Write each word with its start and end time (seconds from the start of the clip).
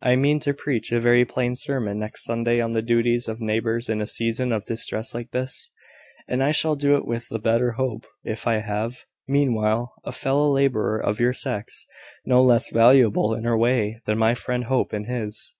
I 0.00 0.14
mean 0.14 0.38
to 0.38 0.54
preach 0.54 0.92
a 0.92 1.00
very 1.00 1.24
plain 1.24 1.56
sermon 1.56 1.98
next 1.98 2.22
Sunday 2.22 2.60
on 2.60 2.72
the 2.72 2.82
duties 2.82 3.26
of 3.26 3.40
neighbours 3.40 3.88
in 3.88 4.00
a 4.00 4.06
season 4.06 4.52
of 4.52 4.64
distress 4.64 5.12
like 5.12 5.32
this: 5.32 5.72
and 6.28 6.40
I 6.40 6.52
shall 6.52 6.76
do 6.76 6.94
it 6.94 7.04
with 7.04 7.28
the 7.30 7.40
better 7.40 7.72
hope, 7.72 8.06
if 8.22 8.46
I 8.46 8.58
have, 8.58 9.06
meanwhile, 9.26 9.94
a 10.04 10.12
fellow 10.12 10.48
labourer 10.48 11.00
of 11.00 11.18
your 11.18 11.32
sex, 11.32 11.84
no 12.24 12.44
less 12.44 12.70
valuable 12.70 13.34
in 13.34 13.42
her 13.42 13.58
way 13.58 13.98
than 14.06 14.18
my 14.18 14.36
friend 14.36 14.66
Hope 14.66 14.94
in 14.94 15.06
his." 15.06 15.56